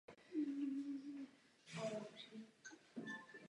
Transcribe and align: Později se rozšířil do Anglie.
Později 0.05 1.27
se 1.65 1.81
rozšířil 1.89 2.37
do 2.95 3.01
Anglie. 3.01 3.39